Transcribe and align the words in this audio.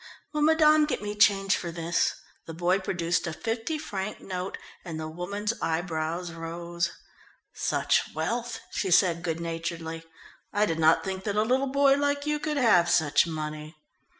"Will 0.33 0.41
madame 0.41 0.87
get 0.87 1.03
me 1.03 1.13
change 1.13 1.55
for 1.55 1.71
this?" 1.71 2.15
The 2.47 2.55
boy 2.55 2.79
produced 2.79 3.27
a 3.27 3.33
fifty 3.33 3.77
franc 3.77 4.19
note, 4.19 4.57
and 4.83 4.99
the 4.99 5.07
woman's 5.07 5.53
eyebrows 5.61 6.31
rose. 6.31 6.89
"Such 7.53 8.11
wealth!" 8.15 8.59
she 8.71 8.89
said 8.89 9.21
good 9.21 9.39
naturedly. 9.39 10.03
"I 10.51 10.65
did 10.65 10.79
not 10.79 11.03
think 11.03 11.23
that 11.25 11.35
a 11.35 11.43
little 11.43 11.69
boy 11.71 11.97
like 11.97 12.25
you 12.25 12.39
could 12.39 12.57
have 12.57 12.89
such 12.89 13.27
money." 13.27 13.75